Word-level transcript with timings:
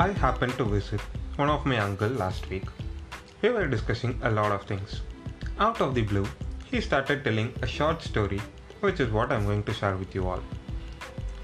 I 0.00 0.12
happened 0.12 0.52
to 0.58 0.64
visit 0.64 1.00
one 1.34 1.50
of 1.50 1.66
my 1.66 1.78
uncle 1.78 2.08
last 2.08 2.48
week. 2.48 2.66
We 3.42 3.48
were 3.50 3.66
discussing 3.66 4.16
a 4.22 4.30
lot 4.30 4.52
of 4.52 4.62
things. 4.62 5.00
Out 5.58 5.80
of 5.80 5.96
the 5.96 6.02
blue, 6.02 6.24
he 6.70 6.80
started 6.80 7.24
telling 7.24 7.52
a 7.62 7.66
short 7.66 8.00
story, 8.00 8.40
which 8.78 9.00
is 9.00 9.10
what 9.10 9.32
I'm 9.32 9.44
going 9.44 9.64
to 9.64 9.74
share 9.74 9.96
with 9.96 10.14
you 10.14 10.28
all. 10.28 10.40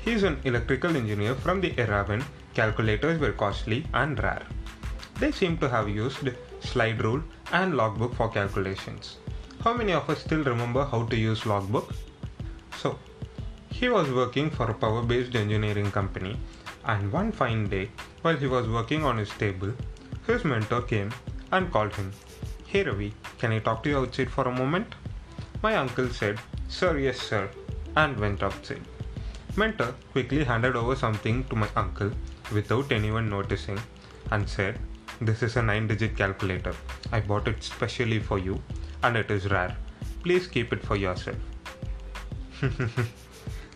He's 0.04 0.22
an 0.22 0.40
electrical 0.44 0.97
engineer 0.97 1.35
from 1.35 1.61
the 1.61 1.75
era 1.76 2.04
when 2.06 2.25
calculators 2.54 3.19
were 3.19 3.33
costly 3.33 3.87
and 3.93 4.22
rare. 4.22 4.47
They 5.19 5.33
seem 5.33 5.58
to 5.58 5.69
have 5.69 5.89
used 5.89 6.30
slide 6.61 7.02
rule 7.02 7.25
and 7.51 7.76
logbook 7.76 8.15
for 8.15 8.29
calculations. 8.29 9.16
How 9.65 9.72
many 9.72 9.94
of 9.94 10.08
us 10.08 10.21
still 10.21 10.44
remember 10.44 10.84
how 10.84 11.07
to 11.07 11.16
use 11.16 11.44
logbook? 11.44 11.93
So, 12.79 13.01
he 13.71 13.89
was 13.89 14.12
working 14.12 14.48
for 14.48 14.71
a 14.71 14.75
power 14.75 15.02
based 15.02 15.34
engineering 15.34 15.90
company, 15.90 16.37
and 16.87 17.11
one 17.12 17.33
fine 17.33 17.69
day, 17.69 17.91
while 18.23 18.37
he 18.37 18.47
was 18.47 18.69
working 18.69 19.05
on 19.05 19.16
his 19.16 19.30
table, 19.30 19.73
his 20.27 20.45
mentor 20.45 20.83
came 20.83 21.12
and 21.52 21.70
called 21.73 21.95
him. 21.95 22.12
Hey 22.66 22.83
Ravi, 22.83 23.15
can 23.38 23.52
I 23.52 23.59
talk 23.59 23.83
to 23.83 23.91
you 23.91 23.98
outside 23.98 24.30
for 24.30 24.47
a 24.48 24.55
moment? 24.55 24.95
My 25.62 25.77
uncle 25.77 26.09
said, 26.09 26.39
Sir, 26.69 26.98
yes, 26.98 27.19
sir, 27.19 27.48
and 27.97 28.19
went 28.19 28.42
outside. 28.42 28.83
Mentor 29.56 29.95
quickly 30.12 30.45
handed 30.45 30.77
over 30.77 30.97
something 30.97 31.45
to 31.45 31.56
my 31.56 31.69
uncle 31.77 32.11
without 32.52 32.91
anyone 32.92 33.30
noticing 33.30 33.78
and 34.30 34.48
said, 34.48 34.78
This 35.20 35.42
is 35.42 35.56
a 35.56 35.62
9 35.62 35.87
digit 35.87 36.16
calculator. 36.16 36.75
I 37.12 37.20
bought 37.20 37.48
it 37.48 37.62
specially 37.62 38.19
for 38.19 38.39
you 38.39 38.61
and 39.03 39.16
it 39.16 39.30
is 39.30 39.51
rare. 39.51 39.77
Please 40.23 40.47
keep 40.47 40.73
it 40.73 40.84
for 40.84 40.97
yourself. 40.97 41.37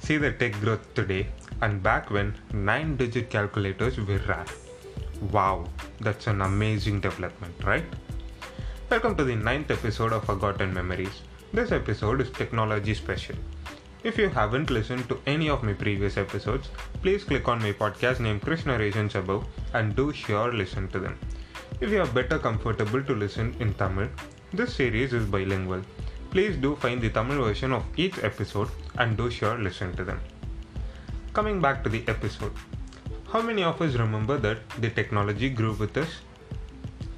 See 0.01 0.17
the 0.17 0.33
tech 0.33 0.53
growth 0.61 0.95
today 0.95 1.29
and 1.61 1.83
back 1.83 2.11
when 2.11 2.35
9 2.53 2.97
digit 2.97 3.31
calculators 3.31 3.99
were 3.99 4.21
rare. 4.29 4.45
Wow, 5.33 5.65
that's 6.01 6.29
an 6.29 6.43
amazing 6.43 7.01
development, 7.01 7.55
right? 7.65 7.85
Welcome 8.91 9.17
to 9.17 9.25
the 9.25 9.35
ninth 9.35 9.71
episode 9.71 10.13
of 10.13 10.25
Forgotten 10.25 10.73
Memories. 10.73 11.23
This 11.53 11.73
episode 11.73 12.21
is 12.21 12.31
technology 12.31 12.95
special. 12.95 13.35
If 14.05 14.17
you 14.17 14.29
haven't 14.29 14.71
listened 14.71 15.09
to 15.09 15.19
any 15.27 15.51
of 15.51 15.65
my 15.65 15.73
previous 15.73 16.17
episodes, 16.17 16.69
please 17.03 17.25
click 17.25 17.49
on 17.49 17.61
my 17.61 17.73
podcast 17.73 18.21
named 18.21 18.43
Krish 18.43 18.65
Narrations 18.65 19.17
above 19.17 19.45
and 19.75 19.97
do 19.97 20.13
sure 20.13 20.53
listen 20.53 20.87
to 20.89 21.01
them. 21.01 21.19
If 21.81 21.91
you 21.91 22.01
are 22.01 22.07
better 22.07 22.39
comfortable 22.39 23.03
to 23.03 23.15
listen 23.15 23.57
in 23.59 23.75
Tamil, 23.75 24.09
this 24.53 24.75
series 24.77 25.13
is 25.13 25.27
bilingual. 25.27 25.83
Please 26.31 26.57
do 26.57 26.77
find 26.77 27.01
the 27.01 27.11
Tamil 27.11 27.43
version 27.43 27.73
of 27.73 27.85
each 27.97 28.23
episode 28.23 28.69
and 28.99 29.17
do 29.17 29.29
sure 29.29 29.59
listen 29.59 29.97
to 29.97 30.05
them. 30.05 30.21
Coming 31.39 31.61
back 31.61 31.85
to 31.85 31.89
the 31.89 32.03
episode, 32.09 32.53
how 33.33 33.41
many 33.41 33.63
of 33.63 33.81
us 33.81 33.95
remember 33.95 34.39
that 34.39 34.59
the 34.81 34.91
technology 34.91 35.49
grew 35.49 35.73
with 35.73 35.97
us? 35.97 36.09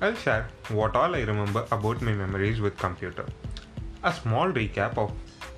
I'll 0.02 0.14
share 0.14 0.46
what 0.68 0.94
all 0.94 1.14
I 1.14 1.20
remember 1.20 1.64
about 1.72 2.02
my 2.02 2.12
memories 2.12 2.60
with 2.60 2.76
computer. 2.76 3.24
A 4.02 4.12
small 4.12 4.52
recap 4.52 4.98
of 4.98 5.12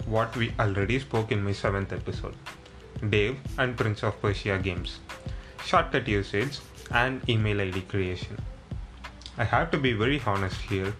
what 0.07 0.37
we 0.37 0.53
already 0.61 1.01
spoke 1.01 1.33
in 1.33 1.43
my 1.43 1.51
7th 1.51 1.93
episode. 1.93 2.37
Dave 3.11 3.37
and 3.59 3.77
Prince 3.77 4.05
of 4.05 4.23
Persia 4.23 4.59
games, 4.59 5.01
shortcut 5.65 6.07
usage 6.07 6.61
and 6.93 7.29
email 7.29 7.61
ID 7.61 7.81
creation. 7.81 8.39
I 9.39 9.43
have 9.43 9.73
to 9.73 9.79
be 9.79 9.93
very 9.93 10.23
honest 10.25 10.61
here. 10.61 10.95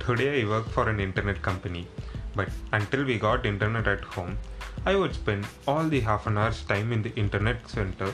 Today 0.00 0.40
I 0.40 0.48
work 0.48 0.66
for 0.70 0.88
an 0.88 0.98
internet 0.98 1.42
company, 1.42 1.86
but 2.34 2.48
until 2.72 3.04
we 3.04 3.18
got 3.18 3.44
internet 3.44 3.86
at 3.86 4.02
home, 4.02 4.38
I 4.84 4.96
would 4.96 5.14
spend 5.14 5.46
all 5.68 5.84
the 5.84 6.00
half 6.00 6.26
an 6.26 6.38
hour's 6.38 6.62
time 6.64 6.92
in 6.92 7.02
the 7.02 7.14
internet 7.14 7.68
center 7.68 8.12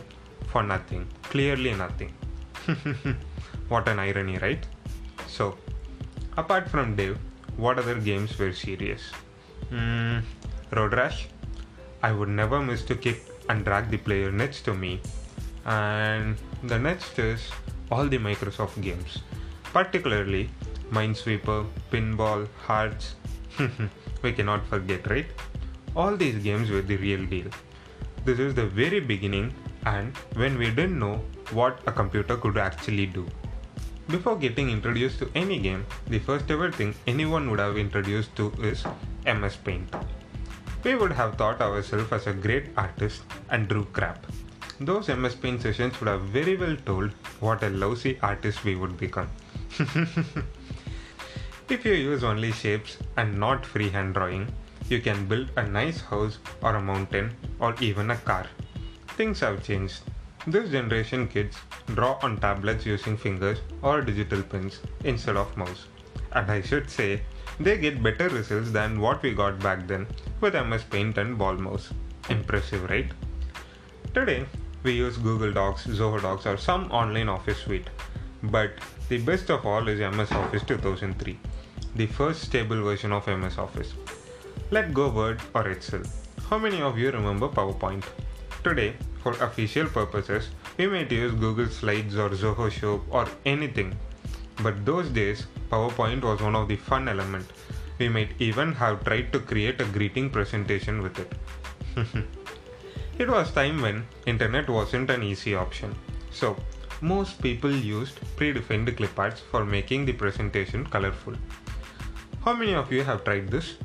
for 0.49 0.63
nothing. 0.63 1.07
Clearly 1.23 1.73
nothing. 1.75 2.13
what 3.69 3.89
an 3.89 3.99
irony, 3.99 4.37
right? 4.39 4.67
So, 5.27 5.57
apart 6.37 6.69
from 6.69 6.95
Dave, 6.95 7.19
what 7.57 7.78
other 7.78 7.99
games 7.99 8.39
were 8.39 8.53
serious? 8.53 9.01
Mm, 9.73 10.23
Road 10.73 10.93
Rash. 10.93 11.28
I 12.03 12.12
would 12.12 12.28
never 12.28 12.61
miss 12.61 12.84
to 12.84 12.95
kick 12.95 13.23
and 13.49 13.65
drag 13.65 13.91
the 13.91 13.97
player 13.97 14.31
next 14.31 14.62
to 14.67 14.75
me. 14.75 15.01
And 15.65 16.37
the 16.62 16.78
next 16.78 17.19
is 17.19 17.51
all 17.91 18.07
the 18.07 18.19
Microsoft 18.19 18.81
games, 18.83 19.19
particularly 19.73 20.51
Minesweeper, 20.91 21.67
Pinball, 21.91 22.47
Hearts. 22.67 23.15
we 24.23 24.33
cannot 24.33 24.67
forget, 24.67 25.09
right? 25.11 25.27
All 26.03 26.16
these 26.16 26.36
games 26.44 26.70
were 26.70 26.81
the 26.81 26.97
real 26.97 27.26
deal. 27.26 27.47
This 28.25 28.38
is 28.38 28.54
the 28.54 28.66
very 28.66 29.00
beginning 29.00 29.53
and 29.84 30.16
when 30.34 30.56
we 30.56 30.66
didn't 30.66 30.97
know 30.97 31.20
what 31.50 31.81
a 31.86 31.92
computer 31.92 32.36
could 32.36 32.56
actually 32.56 33.06
do. 33.06 33.26
Before 34.06 34.36
getting 34.36 34.70
introduced 34.70 35.19
to 35.19 35.28
any 35.34 35.59
game, 35.59 35.84
the 36.06 36.20
first 36.20 36.53
ever 36.53 36.70
thing 36.70 36.94
anyone 37.09 37.50
would 37.50 37.59
have 37.59 37.76
introduced 37.76 38.36
to 38.36 38.53
is 38.62 38.84
MS 39.26 39.56
Paint. 39.56 39.92
We 40.84 40.94
would 40.94 41.10
have 41.10 41.34
thought 41.34 41.60
ourselves 41.60 42.12
as 42.12 42.28
a 42.28 42.32
great 42.32 42.66
artist 42.76 43.22
and 43.50 43.66
drew 43.66 43.84
crap. 43.86 44.25
Those 44.78 45.09
MS 45.09 45.34
Paint 45.34 45.62
sessions 45.62 45.98
would 45.98 46.06
have 46.06 46.22
very 46.38 46.56
well 46.56 46.76
told 46.86 47.10
what 47.41 47.65
a 47.65 47.70
lousy 47.70 48.20
artist 48.22 48.62
we 48.62 48.76
would 48.76 48.97
become. 48.97 49.28
if 51.69 51.84
you 51.84 51.94
use 51.94 52.22
only 52.22 52.53
shapes 52.53 52.98
and 53.16 53.36
not 53.36 53.66
freehand 53.66 54.15
drawing, 54.15 54.47
you 54.91 55.00
can 55.00 55.26
build 55.26 55.50
a 55.56 55.62
nice 55.66 56.00
house 56.00 56.38
or 56.62 56.76
a 56.76 56.81
mountain 56.81 57.37
or 57.60 57.75
even 57.81 58.10
a 58.10 58.16
car. 58.16 58.47
Things 59.16 59.41
have 59.41 59.62
changed. 59.62 60.00
This 60.47 60.71
generation 60.71 61.28
kids 61.28 61.56
draw 61.94 62.19
on 62.22 62.38
tablets 62.38 62.87
using 62.87 63.16
fingers 63.16 63.59
or 63.82 64.00
digital 64.00 64.43
pens 64.43 64.81
instead 65.04 65.37
of 65.37 65.56
mouse. 65.56 65.87
And 66.32 66.50
I 66.50 66.60
should 66.62 66.88
say, 66.88 67.22
they 67.60 67.77
get 67.77 68.03
better 68.03 68.28
results 68.28 68.71
than 68.71 69.00
what 69.00 69.22
we 69.22 69.34
got 69.34 69.59
back 69.59 69.87
then 69.88 70.06
with 70.41 70.54
MS 70.54 70.84
Paint 70.84 71.19
and 71.19 71.37
ball 71.37 71.54
mouse. 71.54 71.93
Impressive, 72.31 72.88
right? 72.88 73.10
Today, 74.15 74.47
we 74.84 74.93
use 74.93 75.16
Google 75.16 75.53
Docs, 75.53 75.87
Zoho 75.87 76.22
Docs, 76.22 76.47
or 76.47 76.56
some 76.56 76.91
online 76.93 77.28
office 77.28 77.59
suite. 77.59 77.91
But 78.43 78.71
the 79.09 79.19
best 79.19 79.50
of 79.50 79.66
all 79.66 79.88
is 79.88 79.98
MS 79.98 80.31
Office 80.32 80.62
2003, 80.62 81.38
the 81.97 82.06
first 82.06 82.43
stable 82.43 82.82
version 82.82 83.12
of 83.12 83.27
MS 83.27 83.59
Office. 83.59 83.94
Let 84.71 84.93
go 84.93 85.09
Word 85.09 85.41
or 85.55 85.71
Excel. 85.71 86.03
How 86.51 86.59
many 86.59 86.83
of 86.83 86.99
you 86.99 87.11
remember 87.11 87.49
PowerPoint? 87.49 88.05
Today, 88.62 88.97
for 89.23 89.33
official 89.43 89.87
purposes, 89.87 90.51
we 90.77 90.87
might 90.87 91.11
use 91.11 91.33
Google 91.33 91.69
Slides 91.69 92.19
or 92.19 92.29
Zoho 92.29 92.71
Show 92.71 93.03
or 93.09 93.27
anything. 93.47 93.97
But 94.62 94.84
those 94.84 95.09
days, 95.09 95.47
PowerPoint 95.71 96.23
was 96.23 96.43
one 96.43 96.55
of 96.55 96.69
the 96.69 96.77
fun 96.77 97.09
element. 97.09 97.47
We 97.99 98.11
might 98.11 98.33
even 98.41 98.75
have 98.75 99.05
tried 99.05 99.33
to 99.33 99.41
create 99.41 99.81
a 99.81 99.87
greeting 99.87 100.28
presentation 100.28 101.03
with 101.03 101.19
it. 101.19 101.33
it 103.19 103.27
was 103.27 103.51
time 103.51 103.81
when 103.81 104.07
internet 104.27 104.69
wasn't 104.69 105.09
an 105.09 105.23
easy 105.23 105.55
option. 105.55 105.95
So, 106.31 106.57
most 107.01 107.41
people 107.41 107.75
used 107.75 108.21
predefined 108.37 108.95
cliparts 108.97 109.39
for 109.39 109.65
making 109.65 110.05
the 110.05 110.12
presentation 110.12 110.84
colorful. 110.84 111.37
How 112.45 112.53
many 112.53 112.75
of 112.75 112.93
you 112.93 113.03
have 113.03 113.25
tried 113.25 113.49
this? 113.49 113.77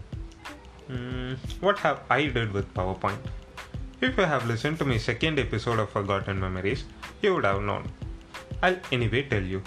Mm, 0.90 1.38
what 1.62 1.80
have 1.80 2.02
I 2.10 2.26
did 2.28 2.52
with 2.52 2.74
PowerPoint? 2.74 3.20
If 4.02 4.18
you 4.18 4.24
have 4.24 4.46
listened 4.46 4.80
to 4.80 4.86
my 4.86 4.98
second 4.98 5.40
episode 5.40 5.80
of 5.80 5.90
Forgotten 5.90 6.38
Memories, 6.38 6.84
you 7.22 7.36
would 7.36 7.46
have 7.46 7.62
known. 7.62 7.90
I'll 8.62 8.78
anyway 8.92 9.24
tell 9.24 9.42
you. 9.42 9.64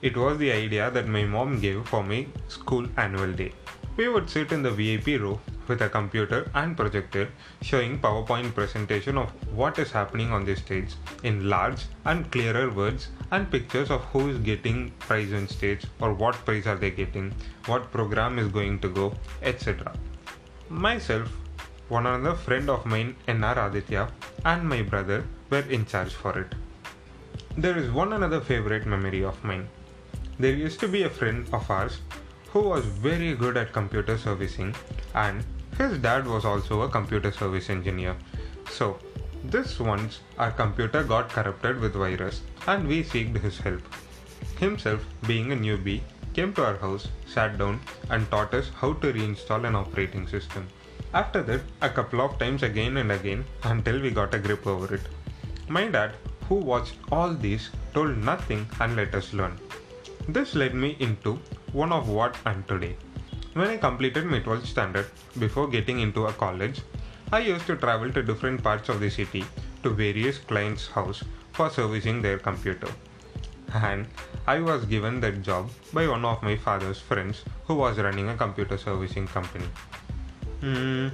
It 0.00 0.16
was 0.16 0.38
the 0.38 0.50
idea 0.50 0.90
that 0.90 1.06
my 1.06 1.24
mom 1.24 1.60
gave 1.60 1.86
for 1.86 2.02
my 2.02 2.26
school 2.48 2.88
annual 2.96 3.32
day. 3.32 3.52
We 3.98 4.08
would 4.08 4.30
sit 4.30 4.50
in 4.50 4.62
the 4.62 4.70
VIP 4.70 5.20
row 5.20 5.38
with 5.68 5.82
a 5.82 5.90
computer 5.90 6.50
and 6.54 6.74
projector 6.74 7.28
showing 7.60 7.98
PowerPoint 7.98 8.54
presentation 8.54 9.18
of 9.18 9.30
what 9.54 9.78
is 9.78 9.90
happening 9.90 10.32
on 10.32 10.46
the 10.46 10.56
stage 10.56 10.94
in 11.22 11.50
large 11.50 11.84
and 12.06 12.30
clearer 12.32 12.70
words 12.70 13.08
and 13.30 13.50
pictures 13.50 13.90
of 13.90 14.00
who 14.06 14.30
is 14.30 14.38
getting 14.38 14.90
prize 15.00 15.34
on 15.34 15.46
stage 15.48 15.84
or 16.00 16.14
what 16.14 16.34
prize 16.46 16.66
are 16.66 16.76
they 16.76 16.90
getting, 16.90 17.34
what 17.66 17.92
program 17.92 18.38
is 18.38 18.48
going 18.48 18.78
to 18.78 18.88
go, 18.88 19.12
etc. 19.42 19.92
Myself, 20.72 21.36
one 21.88 22.06
another 22.06 22.36
friend 22.36 22.70
of 22.70 22.86
mine, 22.86 23.16
NR 23.26 23.66
Aditya, 23.66 24.08
and 24.44 24.68
my 24.68 24.82
brother 24.82 25.24
were 25.50 25.68
in 25.68 25.84
charge 25.84 26.12
for 26.12 26.38
it. 26.38 26.54
There 27.58 27.76
is 27.76 27.90
one 27.90 28.12
another 28.12 28.40
favorite 28.40 28.86
memory 28.86 29.24
of 29.24 29.42
mine. 29.42 29.68
There 30.38 30.54
used 30.54 30.78
to 30.78 30.86
be 30.86 31.02
a 31.02 31.10
friend 31.10 31.44
of 31.52 31.68
ours 31.68 31.98
who 32.52 32.60
was 32.60 32.84
very 32.84 33.34
good 33.34 33.56
at 33.56 33.72
computer 33.72 34.16
servicing, 34.16 34.72
and 35.12 35.42
his 35.76 35.98
dad 35.98 36.24
was 36.24 36.44
also 36.44 36.82
a 36.82 36.88
computer 36.88 37.32
service 37.32 37.68
engineer. 37.68 38.14
So, 38.70 39.00
this 39.42 39.80
once 39.80 40.20
our 40.38 40.52
computer 40.52 41.02
got 41.02 41.30
corrupted 41.30 41.80
with 41.80 41.94
virus 41.94 42.42
and 42.68 42.86
we 42.86 43.02
seeked 43.02 43.40
his 43.40 43.58
help. 43.58 43.82
Himself, 44.60 45.04
being 45.26 45.50
a 45.50 45.56
newbie, 45.56 46.02
came 46.40 46.52
to 46.54 46.64
our 46.64 46.78
house, 46.82 47.06
sat 47.26 47.58
down, 47.60 47.78
and 48.08 48.30
taught 48.30 48.54
us 48.58 48.68
how 48.80 48.90
to 49.00 49.12
reinstall 49.16 49.66
an 49.68 49.74
operating 49.80 50.26
system. 50.26 50.66
After 51.12 51.42
that, 51.48 51.60
a 51.82 51.90
couple 51.96 52.22
of 52.22 52.38
times 52.38 52.62
again 52.62 52.96
and 52.96 53.12
again 53.12 53.44
until 53.64 54.00
we 54.00 54.10
got 54.10 54.34
a 54.34 54.38
grip 54.38 54.66
over 54.66 54.94
it. 54.94 55.02
My 55.68 55.86
dad, 55.96 56.12
who 56.48 56.54
watched 56.54 56.96
all 57.12 57.34
these 57.34 57.68
told 57.92 58.16
nothing 58.30 58.62
and 58.80 58.96
let 58.96 59.14
us 59.14 59.34
learn. 59.34 59.58
This 60.28 60.54
led 60.54 60.74
me 60.74 60.96
into 60.98 61.38
one 61.72 61.92
of 61.92 62.08
what 62.08 62.36
I'm 62.46 62.62
today. 62.64 62.96
When 63.52 63.68
I 63.68 63.76
completed 63.76 64.24
my 64.24 64.40
12th 64.40 64.66
standard 64.74 65.10
before 65.38 65.68
getting 65.68 66.00
into 66.00 66.26
a 66.26 66.32
college, 66.32 66.80
I 67.30 67.40
used 67.40 67.66
to 67.66 67.76
travel 67.76 68.10
to 68.12 68.22
different 68.22 68.62
parts 68.62 68.88
of 68.88 69.00
the 69.00 69.10
city 69.10 69.44
to 69.82 69.90
various 69.90 70.38
clients' 70.38 70.88
house 70.88 71.22
for 71.52 71.68
servicing 71.68 72.22
their 72.22 72.38
computer. 72.38 72.88
And 73.72 74.06
I 74.46 74.60
was 74.60 74.84
given 74.84 75.20
that 75.20 75.42
job 75.42 75.70
by 75.92 76.08
one 76.08 76.24
of 76.24 76.42
my 76.42 76.56
father's 76.56 76.98
friends 76.98 77.44
who 77.66 77.74
was 77.74 77.98
running 77.98 78.28
a 78.28 78.36
computer 78.36 78.76
servicing 78.76 79.26
company. 79.26 79.66
Hmm, 80.60 81.08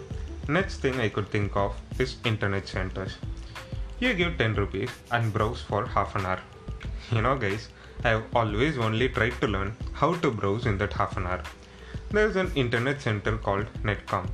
next 0.49 0.79
thing 0.79 0.99
I 1.01 1.09
could 1.09 1.29
think 1.29 1.57
of 1.57 1.77
is 1.99 2.17
internet 2.25 2.67
centers. 2.67 3.17
You 3.99 4.15
give 4.15 4.39
10 4.39 4.55
rupees 4.55 4.91
and 5.11 5.33
browse 5.33 5.63
for 5.63 5.87
half 5.87 6.17
an 6.17 6.27
hour. 6.27 6.41
You 7.13 7.23
know, 7.23 7.37
guys, 7.37 7.69
I 8.05 8.11
have 8.11 8.25
always 8.35 8.79
only 8.79 9.09
tried 9.09 9.41
to 9.41 9.47
learn 9.47 9.77
how 9.93 10.15
to 10.15 10.31
browse 10.31 10.67
in 10.67 10.79
that 10.79 10.93
half 10.93 11.17
an 11.17 11.27
hour. 11.27 11.43
There 12.11 12.29
is 12.29 12.37
an 12.37 12.53
internet 12.55 13.01
center 13.01 13.37
called 13.37 13.67
Netcom. 13.83 14.29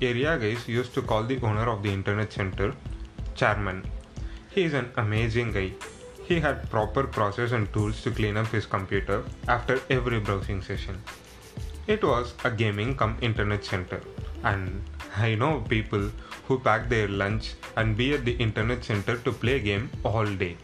Area 0.00 0.38
guys 0.38 0.66
used 0.66 0.94
to 0.94 1.02
call 1.02 1.22
the 1.22 1.40
owner 1.40 1.68
of 1.70 1.82
the 1.82 1.92
internet 1.92 2.32
center 2.32 2.74
chairman. 3.34 3.84
He 4.50 4.64
is 4.64 4.74
an 4.74 4.90
amazing 4.96 5.52
guy. 5.52 5.72
He 6.32 6.40
had 6.40 6.70
proper 6.70 7.02
process 7.06 7.52
and 7.52 7.70
tools 7.74 8.02
to 8.04 8.10
clean 8.10 8.38
up 8.38 8.46
his 8.46 8.64
computer 8.64 9.22
after 9.48 9.78
every 9.90 10.18
browsing 10.18 10.62
session. 10.62 10.98
It 11.86 12.02
was 12.02 12.32
a 12.42 12.50
gaming 12.50 12.94
come 12.96 13.18
internet 13.20 13.66
center 13.66 14.00
and 14.42 14.82
I 15.14 15.34
know 15.34 15.60
people 15.68 16.10
who 16.48 16.58
pack 16.58 16.88
their 16.88 17.06
lunch 17.06 17.52
and 17.76 17.98
be 17.98 18.14
at 18.14 18.24
the 18.24 18.32
internet 18.44 18.82
center 18.82 19.18
to 19.18 19.30
play 19.30 19.60
game 19.60 19.90
all 20.04 20.24
day, 20.24 20.56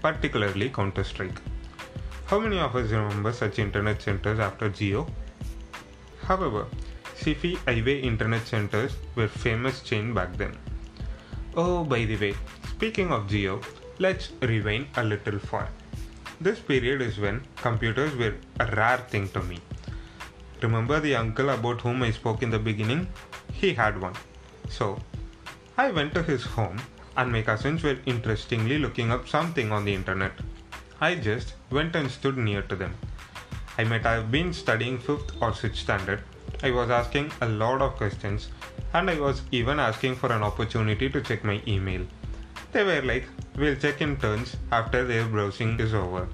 particularly 0.00 0.70
Counter 0.70 1.04
Strike. 1.04 1.40
How 2.24 2.40
many 2.40 2.58
of 2.58 2.74
us 2.74 2.90
remember 2.90 3.32
such 3.32 3.60
internet 3.60 4.02
centers 4.02 4.40
after 4.40 4.70
Jio? 4.70 5.08
However, 6.24 6.66
Sify 7.14 7.56
iWay 7.74 8.02
internet 8.02 8.44
centers 8.44 8.96
were 9.14 9.28
famous 9.28 9.82
chain 9.82 10.12
back 10.14 10.36
then. 10.36 10.58
Oh, 11.54 11.84
by 11.84 12.06
the 12.06 12.16
way, 12.16 12.34
speaking 12.74 13.12
of 13.12 13.28
Jio, 13.28 13.62
let's 14.02 14.30
rewind 14.50 14.86
a 14.96 15.04
little 15.04 15.38
far. 15.38 15.68
This 16.40 16.58
period 16.58 17.02
is 17.02 17.18
when 17.24 17.36
computers 17.56 18.16
were 18.16 18.34
a 18.58 18.66
rare 18.76 19.02
thing 19.10 19.28
to 19.28 19.42
me. 19.50 19.58
Remember 20.60 20.98
the 20.98 21.14
uncle 21.14 21.50
about 21.50 21.82
whom 21.82 22.02
I 22.02 22.10
spoke 22.10 22.42
in 22.42 22.50
the 22.50 22.58
beginning? 22.58 23.06
He 23.52 23.74
had 23.74 24.00
one. 24.00 24.14
So, 24.68 24.98
I 25.78 25.92
went 25.92 26.14
to 26.14 26.22
his 26.22 26.42
home 26.42 26.80
and 27.16 27.30
my 27.30 27.42
cousins 27.42 27.84
were 27.84 27.98
interestingly 28.06 28.78
looking 28.78 29.12
up 29.12 29.28
something 29.28 29.70
on 29.70 29.84
the 29.84 29.94
internet. 29.94 30.32
I 31.00 31.14
just 31.14 31.54
went 31.70 31.94
and 31.94 32.10
stood 32.10 32.36
near 32.36 32.62
to 32.62 32.74
them. 32.74 32.94
I 33.78 33.84
might 33.84 34.02
have 34.02 34.32
been 34.32 34.52
studying 34.52 34.98
5th 34.98 35.40
or 35.40 35.52
6th 35.52 35.76
standard. 35.76 36.22
I 36.62 36.72
was 36.72 36.90
asking 36.90 37.30
a 37.40 37.48
lot 37.48 37.80
of 37.80 37.94
questions 37.94 38.48
and 38.94 39.08
I 39.08 39.20
was 39.20 39.42
even 39.52 39.78
asking 39.78 40.16
for 40.16 40.32
an 40.32 40.42
opportunity 40.42 41.08
to 41.08 41.20
check 41.20 41.44
my 41.44 41.62
email. 41.68 42.04
They 42.72 42.84
were 42.84 43.02
like, 43.02 43.26
we'll 43.56 43.76
check 43.76 44.00
in 44.00 44.16
turns 44.16 44.56
after 44.70 45.04
their 45.04 45.24
browsing 45.26 45.78
is 45.80 45.94
over. 45.94 46.28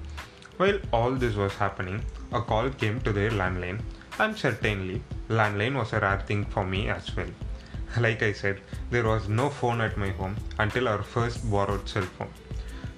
While 0.57 0.79
all 0.91 1.11
this 1.11 1.35
was 1.35 1.53
happening, 1.53 2.03
a 2.31 2.41
call 2.41 2.69
came 2.69 2.99
to 3.01 3.13
their 3.13 3.31
landline 3.31 3.81
and 4.19 4.37
certainly 4.37 5.01
landline 5.29 5.75
was 5.75 5.93
a 5.93 5.99
rare 5.99 6.19
thing 6.19 6.45
for 6.45 6.65
me 6.65 6.89
as 6.89 7.15
well. 7.15 7.31
Like 7.97 8.21
I 8.21 8.33
said, 8.33 8.61
there 8.91 9.05
was 9.05 9.27
no 9.27 9.49
phone 9.49 9.81
at 9.81 9.97
my 9.97 10.09
home 10.09 10.35
until 10.59 10.87
our 10.87 11.01
first 11.01 11.49
borrowed 11.49 11.87
cell 11.89 12.03
phone. 12.17 12.33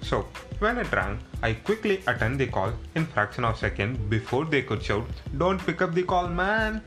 So, 0.02 0.28
when 0.60 0.78
it 0.80 0.92
rang, 0.92 1.20
I 1.42 1.54
quickly 1.54 2.02
attend 2.08 2.40
the 2.40 2.48
call 2.48 2.74
in 2.96 3.06
fraction 3.06 3.46
of 3.46 3.58
second 3.58 4.10
before 4.10 4.46
they 4.46 4.64
could 4.64 4.84
shout, 4.84 5.08
Don't 5.38 5.66
pick 5.66 5.82
up 5.82 5.94
the 5.94 6.04
call, 6.04 6.28
man! 6.28 6.82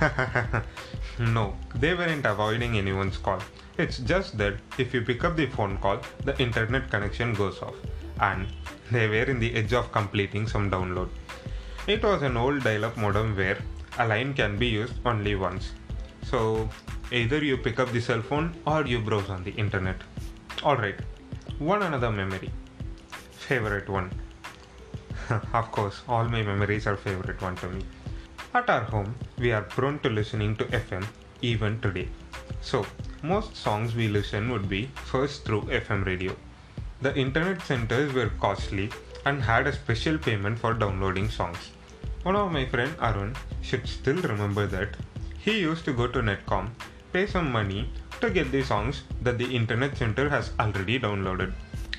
no, 1.18 1.56
they 1.74 1.94
weren't 1.94 2.26
avoiding 2.26 2.76
anyone's 2.78 3.16
call. 3.18 3.40
It's 3.78 3.98
just 3.98 4.38
that 4.38 4.54
if 4.78 4.94
you 4.94 5.02
pick 5.02 5.22
up 5.22 5.36
the 5.36 5.46
phone 5.46 5.76
call, 5.78 6.00
the 6.24 6.38
internet 6.40 6.90
connection 6.90 7.34
goes 7.34 7.60
off. 7.60 7.74
And 8.20 8.46
they 8.90 9.06
were 9.06 9.24
in 9.24 9.38
the 9.38 9.54
edge 9.54 9.74
of 9.74 9.92
completing 9.92 10.46
some 10.46 10.70
download. 10.70 11.10
It 11.86 12.02
was 12.02 12.22
an 12.22 12.36
old 12.38 12.64
dial 12.64 12.86
up 12.86 12.96
modem 12.96 13.36
where 13.36 13.58
a 13.98 14.06
line 14.06 14.32
can 14.32 14.56
be 14.56 14.66
used 14.66 14.94
only 15.04 15.34
once. 15.34 15.72
So 16.22 16.70
either 17.12 17.44
you 17.44 17.58
pick 17.58 17.78
up 17.78 17.92
the 17.92 18.00
cell 18.00 18.22
phone 18.22 18.54
or 18.66 18.86
you 18.86 18.98
browse 18.98 19.28
on 19.28 19.44
the 19.44 19.52
internet. 19.52 19.96
Alright, 20.62 21.00
one 21.58 21.82
another 21.82 22.10
memory. 22.10 22.50
Favorite 23.32 23.90
one. 23.90 24.10
of 25.52 25.70
course, 25.70 26.00
all 26.08 26.24
my 26.24 26.42
memories 26.42 26.86
are 26.86 26.96
favorite 26.96 27.42
one 27.42 27.56
to 27.56 27.68
me. 27.68 27.82
At 28.54 28.70
our 28.70 28.84
home, 28.84 29.14
we 29.38 29.52
are 29.52 29.62
prone 29.62 29.98
to 29.98 30.08
listening 30.08 30.56
to 30.56 30.64
FM 30.64 31.06
even 31.42 31.78
today. 31.80 32.08
So, 32.60 32.86
most 33.22 33.56
songs 33.56 33.94
we 33.94 34.08
listen 34.08 34.50
would 34.50 34.68
be 34.68 34.90
first 35.04 35.44
through 35.44 35.62
FM 35.62 36.04
radio. 36.04 36.36
The 37.02 37.16
internet 37.16 37.62
centers 37.62 38.12
were 38.12 38.30
costly 38.40 38.90
and 39.24 39.42
had 39.42 39.66
a 39.66 39.72
special 39.72 40.18
payment 40.18 40.58
for 40.58 40.74
downloading 40.74 41.28
songs. 41.28 41.70
One 42.22 42.36
of 42.36 42.52
my 42.52 42.66
friend 42.66 42.94
Arun 43.00 43.34
should 43.62 43.86
still 43.86 44.16
remember 44.16 44.66
that 44.66 44.96
he 45.38 45.60
used 45.60 45.84
to 45.84 45.92
go 45.92 46.08
to 46.08 46.20
Netcom, 46.20 46.70
pay 47.12 47.26
some 47.26 47.52
money 47.52 47.88
to 48.20 48.30
get 48.30 48.50
the 48.50 48.62
songs 48.62 49.02
that 49.22 49.38
the 49.38 49.54
internet 49.54 49.96
center 49.96 50.28
has 50.28 50.50
already 50.58 50.98
downloaded. 50.98 51.52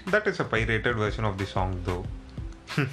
That 0.08 0.28
is 0.28 0.40
a 0.40 0.44
pirated 0.44 0.96
version 0.96 1.26
of 1.26 1.38
the 1.38 1.46
song 1.46 1.80
though. 1.86 2.06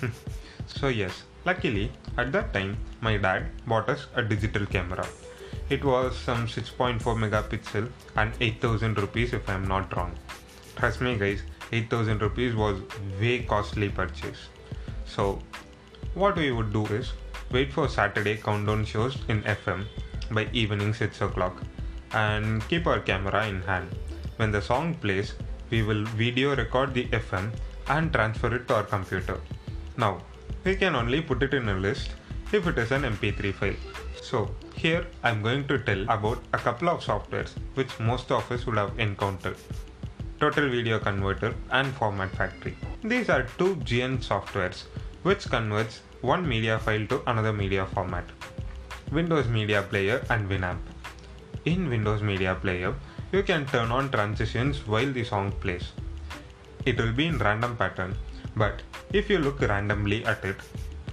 so 0.66 0.88
yes, 0.88 1.24
luckily 1.44 1.90
at 2.16 2.32
that 2.32 2.52
time 2.52 2.76
my 3.00 3.16
dad 3.16 3.46
bought 3.66 3.88
us 3.88 4.06
a 4.14 4.22
digital 4.22 4.66
camera. 4.66 5.06
It 5.70 5.84
was 5.84 6.16
some 6.16 6.46
6.4 6.46 7.00
megapixel 7.00 7.90
and 8.16 8.32
8000 8.40 8.98
rupees 8.98 9.32
if 9.32 9.48
I 9.48 9.54
am 9.54 9.66
not 9.66 9.96
wrong. 9.96 10.12
Trust 10.76 11.00
me 11.00 11.16
guys, 11.16 11.42
8000 11.72 12.20
rupees 12.20 12.54
was 12.54 12.80
way 13.20 13.42
costly 13.42 13.88
purchase. 13.88 14.48
So 15.06 15.40
what 16.14 16.36
we 16.36 16.52
would 16.52 16.72
do 16.72 16.86
is 16.86 17.12
wait 17.50 17.72
for 17.72 17.88
Saturday 17.88 18.36
countdown 18.36 18.84
shows 18.84 19.16
in 19.28 19.42
FM 19.42 19.86
by 20.30 20.48
evening 20.52 20.92
6 20.94 21.20
o'clock 21.20 21.62
and 22.12 22.66
keep 22.68 22.86
our 22.86 23.00
camera 23.00 23.46
in 23.46 23.60
hand. 23.62 23.88
When 24.36 24.50
the 24.50 24.62
song 24.62 24.94
plays, 24.94 25.34
we 25.70 25.82
will 25.82 26.04
video 26.04 26.54
record 26.54 26.94
the 26.94 27.06
FM 27.06 27.52
and 27.88 28.12
transfer 28.12 28.54
it 28.54 28.68
to 28.68 28.76
our 28.76 28.82
computer. 28.82 29.40
Now, 29.96 30.22
we 30.64 30.74
can 30.76 30.94
only 30.94 31.20
put 31.20 31.42
it 31.42 31.54
in 31.54 31.68
a 31.68 31.74
list 31.74 32.10
if 32.52 32.66
it 32.66 32.78
is 32.78 32.90
an 32.92 33.02
MP3 33.02 33.54
file. 33.54 33.76
So, 34.24 34.50
here 34.74 35.06
I'm 35.22 35.42
going 35.42 35.66
to 35.68 35.78
tell 35.78 36.02
about 36.04 36.38
a 36.54 36.58
couple 36.66 36.88
of 36.88 37.02
softwares 37.04 37.50
which 37.74 37.90
most 38.00 38.30
of 38.32 38.50
us 38.50 38.64
would 38.64 38.78
have 38.78 38.98
encountered. 38.98 39.58
Total 40.40 40.66
Video 40.66 40.98
Converter 40.98 41.54
and 41.70 41.92
Format 41.96 42.30
Factory. 42.30 42.74
These 43.02 43.28
are 43.28 43.42
two 43.58 43.76
GN 43.88 44.24
softwares 44.24 44.84
which 45.24 45.44
converts 45.50 46.00
one 46.22 46.48
media 46.48 46.78
file 46.78 47.06
to 47.08 47.20
another 47.26 47.52
media 47.52 47.84
format. 47.84 48.24
Windows 49.12 49.46
Media 49.46 49.82
Player 49.82 50.24
and 50.30 50.48
Winamp. 50.48 50.80
In 51.66 51.90
Windows 51.90 52.22
Media 52.22 52.54
Player, 52.54 52.94
you 53.30 53.42
can 53.42 53.66
turn 53.66 53.92
on 53.92 54.10
transitions 54.10 54.86
while 54.86 55.12
the 55.12 55.24
song 55.24 55.52
plays. 55.60 55.92
It 56.86 56.98
will 56.98 57.12
be 57.12 57.26
in 57.26 57.36
random 57.36 57.76
pattern, 57.76 58.16
but 58.56 58.80
if 59.12 59.28
you 59.28 59.36
look 59.36 59.60
randomly 59.60 60.24
at 60.24 60.42
it, 60.46 60.56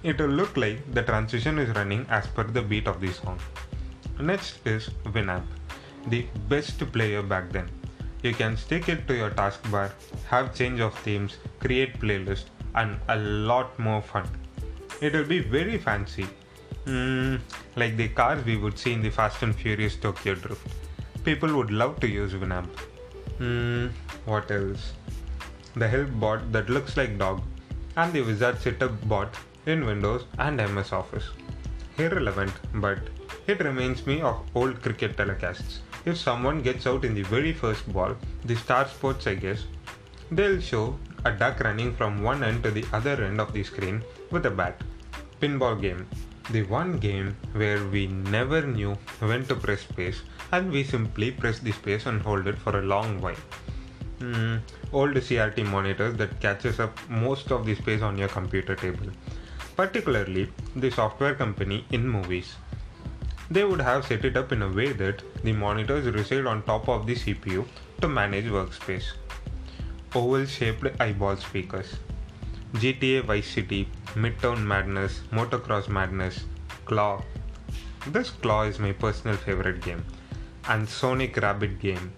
it 0.03 0.19
will 0.19 0.27
look 0.27 0.57
like 0.57 0.79
the 0.93 1.03
transition 1.03 1.59
is 1.59 1.69
running 1.75 2.05
as 2.09 2.27
per 2.27 2.43
the 2.43 2.61
beat 2.61 2.87
of 2.87 2.99
the 3.01 3.11
song. 3.11 3.39
Next 4.19 4.65
is 4.65 4.89
Winamp, 5.05 5.45
the 6.07 6.25
best 6.49 6.79
player 6.91 7.21
back 7.21 7.51
then. 7.51 7.69
You 8.23 8.33
can 8.33 8.55
stick 8.57 8.89
it 8.89 9.07
to 9.07 9.15
your 9.15 9.31
taskbar, 9.31 9.91
have 10.29 10.55
change 10.55 10.79
of 10.79 10.97
themes, 10.99 11.37
create 11.59 11.99
playlist, 11.99 12.45
and 12.75 12.99
a 13.09 13.17
lot 13.17 13.77
more 13.79 14.01
fun. 14.01 14.27
It 15.01 15.13
will 15.13 15.25
be 15.25 15.39
very 15.39 15.77
fancy, 15.77 16.27
mm, 16.85 17.39
like 17.75 17.97
the 17.97 18.09
cars 18.09 18.43
we 18.45 18.57
would 18.57 18.77
see 18.77 18.93
in 18.93 19.01
the 19.01 19.09
Fast 19.09 19.41
and 19.43 19.55
Furious 19.55 19.95
Tokyo 19.95 20.35
Drift. 20.35 20.67
People 21.23 21.55
would 21.57 21.71
love 21.71 21.99
to 21.99 22.07
use 22.07 22.33
Winamp. 22.33 22.69
Mm, 23.39 23.91
what 24.25 24.51
else? 24.51 24.93
The 25.75 25.87
help 25.87 26.09
bot 26.19 26.51
that 26.51 26.69
looks 26.69 26.97
like 26.97 27.17
dog, 27.17 27.41
and 27.95 28.13
the 28.13 28.21
wizard 28.21 28.59
setup 28.59 29.07
bot 29.07 29.35
in 29.65 29.85
Windows 29.85 30.25
and 30.39 30.57
MS 30.57 30.91
Office. 30.91 31.25
Irrelevant, 31.97 32.53
but 32.75 32.99
it 33.47 33.59
reminds 33.63 34.05
me 34.07 34.21
of 34.21 34.41
old 34.55 34.81
cricket 34.81 35.17
telecasts. 35.17 35.79
If 36.05 36.17
someone 36.17 36.61
gets 36.61 36.87
out 36.87 37.05
in 37.05 37.13
the 37.13 37.23
very 37.23 37.53
first 37.53 37.91
ball, 37.93 38.15
the 38.45 38.55
Star 38.55 38.87
Sports 38.87 39.27
I 39.27 39.35
guess, 39.35 39.65
they'll 40.31 40.59
show 40.61 40.97
a 41.25 41.31
duck 41.31 41.59
running 41.59 41.93
from 41.95 42.23
one 42.23 42.43
end 42.43 42.63
to 42.63 42.71
the 42.71 42.85
other 42.91 43.23
end 43.23 43.39
of 43.39 43.53
the 43.53 43.63
screen 43.63 44.03
with 44.31 44.45
a 44.45 44.49
bat. 44.49 44.81
Pinball 45.39 45.79
game. 45.79 46.07
The 46.49 46.63
one 46.63 46.97
game 46.97 47.35
where 47.53 47.85
we 47.87 48.07
never 48.07 48.61
knew 48.65 48.97
when 49.19 49.45
to 49.45 49.55
press 49.55 49.81
space 49.81 50.21
and 50.51 50.71
we 50.71 50.83
simply 50.83 51.31
press 51.31 51.59
the 51.59 51.71
space 51.71 52.07
and 52.07 52.21
hold 52.21 52.47
it 52.47 52.57
for 52.57 52.79
a 52.79 52.81
long 52.81 53.21
while. 53.21 53.35
mm, 54.19 54.59
old 54.91 55.15
CRT 55.15 55.65
monitors 55.65 56.15
that 56.17 56.39
catches 56.39 56.79
up 56.79 56.97
most 57.09 57.51
of 57.51 57.65
the 57.65 57.75
space 57.75 58.01
on 58.01 58.17
your 58.17 58.27
computer 58.27 58.75
table. 58.75 59.07
Particularly 59.75 60.49
the 60.75 60.91
software 60.91 61.35
company 61.35 61.85
in 61.91 62.07
movies. 62.07 62.55
They 63.49 63.63
would 63.63 63.81
have 63.81 64.05
set 64.05 64.23
it 64.23 64.37
up 64.37 64.51
in 64.51 64.61
a 64.61 64.69
way 64.69 64.91
that 64.93 65.23
the 65.43 65.53
monitors 65.53 66.05
reside 66.05 66.45
on 66.45 66.63
top 66.63 66.87
of 66.87 67.05
the 67.05 67.15
CPU 67.15 67.65
to 67.99 68.07
manage 68.07 68.45
workspace. 68.45 69.11
Oval 70.15 70.45
shaped 70.45 71.01
eyeball 71.01 71.37
speakers. 71.37 71.95
GTA 72.73 73.23
Vice 73.23 73.47
City, 73.47 73.89
Midtown 74.15 74.65
Madness, 74.65 75.21
Motocross 75.31 75.89
Madness, 75.89 76.45
Claw. 76.85 77.21
This 78.07 78.29
Claw 78.29 78.63
is 78.63 78.79
my 78.79 78.93
personal 78.93 79.35
favorite 79.35 79.81
game. 79.81 80.05
And 80.69 80.87
Sonic 80.87 81.35
Rabbit 81.37 81.79
game. 81.79 82.13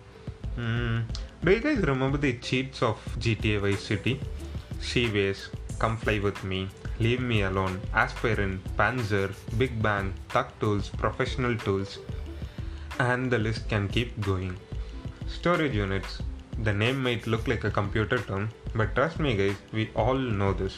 Mm, 0.57 1.05
do 1.43 1.51
you 1.51 1.59
guys 1.59 1.79
remember 1.79 2.17
the 2.17 2.33
cheats 2.33 2.83
of 2.83 2.97
GTA 3.17 3.61
Vice 3.61 3.81
City? 3.81 4.19
Seaways, 4.79 5.47
Come 5.79 5.97
Fly 5.97 6.19
With 6.19 6.43
Me, 6.43 6.69
Leave 6.99 7.21
Me 7.21 7.41
Alone, 7.41 7.79
Aspirin, 7.93 8.61
Panzer, 8.77 9.33
Big 9.57 9.81
Bang, 9.81 10.13
Thugs 10.29 10.53
Tools, 10.59 10.89
Professional 10.89 11.57
Tools, 11.57 11.99
and 12.99 13.31
the 13.31 13.39
list 13.39 13.67
can 13.67 13.87
keep 13.87 14.19
going. 14.21 14.55
Storage 15.27 15.75
units. 15.75 16.21
The 16.59 16.73
name 16.73 17.01
might 17.01 17.25
look 17.25 17.47
like 17.47 17.63
a 17.63 17.71
computer 17.71 18.19
term, 18.19 18.49
but 18.75 18.93
trust 18.93 19.19
me, 19.19 19.35
guys, 19.35 19.55
we 19.71 19.89
all 19.95 20.15
know 20.15 20.53
this. 20.53 20.77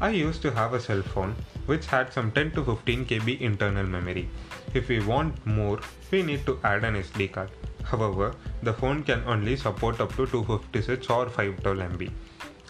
I 0.00 0.10
used 0.10 0.42
to 0.42 0.50
have 0.52 0.74
a 0.74 0.80
cell 0.80 1.02
phone 1.02 1.34
which 1.66 1.86
had 1.86 2.12
some 2.12 2.30
10 2.32 2.52
to 2.52 2.64
15 2.64 3.06
KB 3.06 3.40
internal 3.40 3.86
memory. 3.86 4.28
If 4.74 4.88
we 4.88 5.00
want 5.00 5.44
more, 5.46 5.80
we 6.10 6.22
need 6.22 6.46
to 6.46 6.58
add 6.64 6.84
an 6.84 6.94
SD 6.94 7.32
card. 7.32 7.50
However, 7.84 8.34
the 8.62 8.72
phone 8.72 9.02
can 9.02 9.22
only 9.26 9.56
support 9.56 10.00
up 10.00 10.10
to 10.16 10.26
256 10.26 11.08
or 11.10 11.28
512 11.28 11.78
MB, 11.78 12.10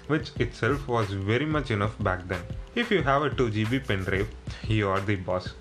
which 0.08 0.30
itself 0.40 0.86
was 0.88 1.08
very 1.30 1.46
much 1.46 1.70
enough 1.70 1.96
back 2.02 2.26
then. 2.26 2.42
If 2.74 2.90
you 2.90 3.02
have 3.02 3.22
a 3.22 3.30
2 3.30 3.50
GB 3.50 3.86
pen 3.86 4.04
drive, 4.04 4.28
you 4.66 4.88
are 4.88 5.00
the 5.00 5.16
boss. 5.16 5.54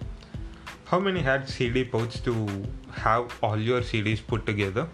How 0.86 1.00
many 1.00 1.22
had 1.22 1.48
CD 1.50 1.84
pouch 1.84 2.24
to 2.24 2.48
have 2.92 3.32
all 3.44 3.60
your 3.60 3.82
CDs 3.82 4.26
put 4.26 4.46
together? 4.46 4.88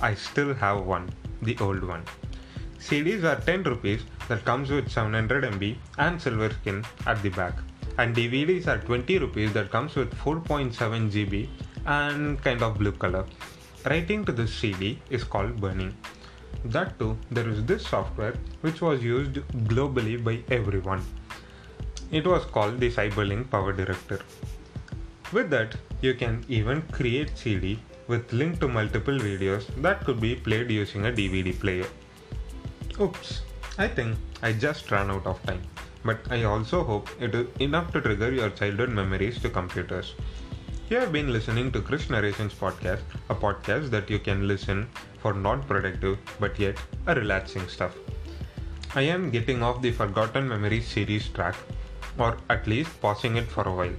I 0.00 0.14
still 0.14 0.54
have 0.54 0.86
one, 0.86 1.10
the 1.42 1.56
old 1.60 1.84
one. 1.84 2.04
CDs 2.78 3.24
are 3.24 3.38
10 3.38 3.64
rupees 3.64 4.04
that 4.28 4.44
comes 4.46 4.70
with 4.70 4.90
700 4.90 5.44
MB 5.44 5.76
and 5.98 6.20
silver 6.20 6.50
skin 6.50 6.82
at 7.06 7.22
the 7.22 7.28
back. 7.28 7.54
And 7.98 8.16
DVDs 8.16 8.66
are 8.66 8.78
20 8.78 9.18
rupees 9.18 9.52
that 9.52 9.70
comes 9.70 9.94
with 9.94 10.14
4.7 10.14 11.10
GB 11.10 11.48
and 11.84 12.42
kind 12.42 12.62
of 12.62 12.78
blue 12.78 12.92
color. 12.92 13.26
Writing 13.84 14.24
to 14.24 14.32
this 14.32 14.54
CD 14.54 14.98
is 15.10 15.24
called 15.24 15.60
burning. 15.60 15.94
That 16.64 16.98
too, 16.98 17.16
there 17.30 17.48
is 17.48 17.64
this 17.64 17.86
software 17.86 18.34
which 18.60 18.80
was 18.80 19.02
used 19.02 19.34
globally 19.68 20.22
by 20.22 20.40
everyone. 20.54 21.02
It 22.10 22.26
was 22.26 22.44
called 22.44 22.80
the 22.80 22.90
Cyberlink 22.90 23.50
Power 23.50 23.72
Director. 23.72 24.20
With 25.32 25.50
that, 25.50 25.76
you 26.00 26.14
can 26.14 26.44
even 26.48 26.82
create 26.90 27.38
CD 27.38 27.78
with 28.08 28.32
link 28.32 28.58
to 28.60 28.68
multiple 28.68 29.18
videos 29.18 29.66
that 29.82 30.04
could 30.04 30.20
be 30.20 30.34
played 30.34 30.70
using 30.70 31.06
a 31.06 31.12
DVD 31.12 31.58
player. 31.58 31.86
Oops, 33.00 33.42
I 33.78 33.86
think 33.88 34.18
I 34.42 34.52
just 34.52 34.90
ran 34.90 35.10
out 35.10 35.26
of 35.26 35.42
time, 35.44 35.62
but 36.04 36.18
I 36.30 36.42
also 36.44 36.82
hope 36.82 37.08
it 37.20 37.34
is 37.34 37.46
enough 37.60 37.92
to 37.92 38.00
trigger 38.00 38.32
your 38.32 38.50
childhood 38.50 38.90
memories 38.90 39.40
to 39.42 39.48
computers. 39.48 40.14
You 40.90 40.96
have 40.96 41.12
been 41.12 41.32
listening 41.32 41.70
to 41.70 41.80
Krish 41.82 42.10
Narrations 42.10 42.52
Podcast, 42.52 43.02
a 43.28 43.34
podcast 43.42 43.90
that 43.90 44.10
you 44.10 44.18
can 44.18 44.48
listen 44.48 44.88
for 45.20 45.32
non 45.32 45.62
productive 45.62 46.18
but 46.40 46.58
yet 46.58 46.78
a 47.06 47.14
relaxing 47.14 47.68
stuff. 47.68 47.94
I 48.96 49.02
am 49.02 49.30
getting 49.30 49.62
off 49.62 49.80
the 49.82 49.92
Forgotten 49.92 50.48
Memories 50.48 50.88
series 50.88 51.28
track, 51.28 51.54
or 52.18 52.38
at 52.48 52.66
least 52.66 53.00
pausing 53.00 53.36
it 53.36 53.46
for 53.46 53.68
a 53.68 53.72
while. 53.72 53.94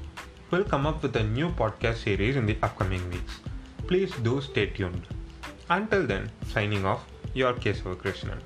We'll 0.50 0.65
come 0.65 0.86
up 0.86 1.01
with 1.01 1.15
a 1.15 1.24
new 1.24 1.48
podcast 1.51 2.03
series 2.03 2.36
in 2.36 2.45
the 2.45 2.57
upcoming 2.62 3.10
weeks. 3.10 3.39
Please 3.88 4.12
do 4.21 4.41
stay 4.41 4.65
tuned. 4.65 5.07
Until 5.69 6.05
then, 6.05 6.29
signing 6.48 6.86
off, 6.86 7.05
your 7.33 7.53
Kesava 7.53 7.95
Krishnan. 7.95 8.41